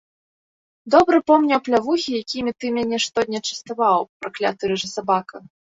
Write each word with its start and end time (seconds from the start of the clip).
Добра 0.95 1.17
помню 1.29 1.53
аплявухі, 1.59 2.11
якімі 2.23 2.51
ты 2.65 2.75
мяне 2.81 2.97
штодня 3.07 3.39
частаваў, 3.49 3.99
пракляты 4.19 4.63
рыжы 4.75 4.95
сабака! 4.99 5.37